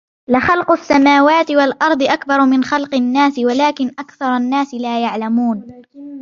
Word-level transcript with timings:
لخلق 0.27 0.71
السماوات 0.71 1.51
والأرض 1.51 2.03
أكبر 2.03 2.45
من 2.45 2.63
خلق 2.63 2.95
الناس 2.95 3.39
ولكن 3.39 3.87
أكثر 3.99 4.37
الناس 4.37 4.73
لا 4.73 5.01
يعلمون 5.03 5.67